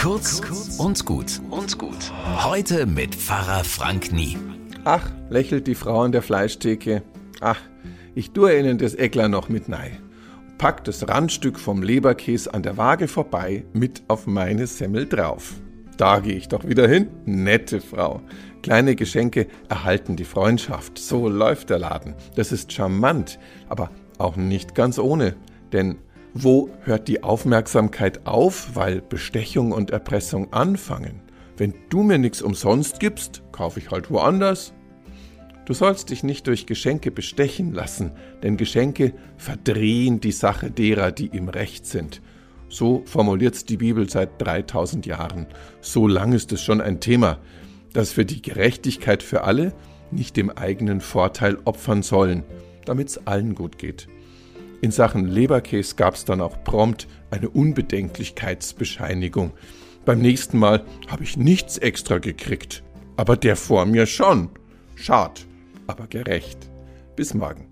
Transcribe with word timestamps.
Kurz 0.00 0.40
und 0.78 1.04
gut 1.04 1.42
und 1.50 1.76
gut. 1.78 2.10
Heute 2.42 2.86
mit 2.86 3.14
Pfarrer 3.14 3.64
Frank 3.64 4.12
Nie. 4.12 4.38
Ach, 4.84 5.10
lächelt 5.28 5.66
die 5.66 5.74
Frau 5.74 6.00
an 6.00 6.12
der 6.12 6.22
Fleischtheke. 6.22 7.02
Ach, 7.42 7.60
ich 8.14 8.30
tue 8.30 8.58
Ihnen 8.58 8.78
das 8.78 8.94
Eckler 8.94 9.28
noch 9.28 9.50
mit 9.50 9.68
nei. 9.68 10.00
Pack 10.56 10.84
das 10.84 11.06
Randstück 11.06 11.58
vom 11.58 11.82
Leberkäse 11.82 12.54
an 12.54 12.62
der 12.62 12.78
Waage 12.78 13.08
vorbei 13.08 13.66
mit 13.74 14.02
auf 14.08 14.26
meine 14.26 14.66
Semmel 14.66 15.06
drauf. 15.06 15.52
Da 15.98 16.20
gehe 16.20 16.34
ich 16.34 16.48
doch 16.48 16.66
wieder 16.66 16.88
hin. 16.88 17.08
Nette 17.26 17.82
Frau. 17.82 18.22
Kleine 18.62 18.96
Geschenke 18.96 19.48
erhalten 19.68 20.16
die 20.16 20.24
Freundschaft. 20.24 20.98
So 20.98 21.28
läuft 21.28 21.68
der 21.68 21.78
Laden. 21.78 22.14
Das 22.36 22.52
ist 22.52 22.72
charmant, 22.72 23.38
aber 23.68 23.90
auch 24.16 24.36
nicht 24.36 24.74
ganz 24.74 24.98
ohne. 24.98 25.36
Denn 25.72 25.98
wo 26.34 26.70
hört 26.82 27.08
die 27.08 27.22
Aufmerksamkeit 27.22 28.26
auf, 28.26 28.74
weil 28.74 29.00
Bestechung 29.00 29.72
und 29.72 29.90
Erpressung 29.90 30.52
anfangen? 30.52 31.22
Wenn 31.56 31.74
du 31.90 32.02
mir 32.02 32.18
nichts 32.18 32.40
umsonst 32.40 33.00
gibst, 33.00 33.42
kaufe 33.52 33.80
ich 33.80 33.90
halt 33.90 34.10
woanders. 34.10 34.72
Du 35.66 35.74
sollst 35.74 36.10
dich 36.10 36.22
nicht 36.22 36.46
durch 36.46 36.66
Geschenke 36.66 37.10
bestechen 37.10 37.72
lassen, 37.72 38.12
denn 38.42 38.56
Geschenke 38.56 39.12
verdrehen 39.36 40.20
die 40.20 40.32
Sache 40.32 40.70
derer, 40.70 41.12
die 41.12 41.26
im 41.26 41.48
Recht 41.48 41.86
sind. 41.86 42.22
So 42.68 43.02
formuliert's 43.04 43.64
die 43.64 43.76
Bibel 43.76 44.08
seit 44.08 44.40
3000 44.40 45.06
Jahren. 45.06 45.46
So 45.80 46.06
lang 46.06 46.32
ist 46.32 46.52
es 46.52 46.62
schon 46.62 46.80
ein 46.80 47.00
Thema, 47.00 47.38
das 47.92 48.12
für 48.12 48.24
die 48.24 48.40
Gerechtigkeit 48.40 49.22
für 49.22 49.42
alle 49.42 49.72
nicht 50.12 50.36
dem 50.36 50.50
eigenen 50.50 51.00
Vorteil 51.00 51.58
opfern 51.64 52.02
sollen, 52.02 52.44
damit's 52.84 53.18
allen 53.26 53.54
gut 53.54 53.78
geht. 53.78 54.08
In 54.80 54.90
Sachen 54.90 55.26
Leberkäse 55.26 55.94
gab 55.94 56.14
es 56.14 56.24
dann 56.24 56.40
auch 56.40 56.64
prompt 56.64 57.06
eine 57.30 57.50
Unbedenklichkeitsbescheinigung. 57.50 59.52
Beim 60.04 60.20
nächsten 60.20 60.58
Mal 60.58 60.84
habe 61.08 61.22
ich 61.22 61.36
nichts 61.36 61.78
extra 61.78 62.18
gekriegt, 62.18 62.82
aber 63.16 63.36
der 63.36 63.56
vor 63.56 63.84
mir 63.84 64.06
schon. 64.06 64.48
Schad, 64.94 65.46
aber 65.86 66.06
gerecht. 66.06 66.70
Bis 67.14 67.34
morgen. 67.34 67.69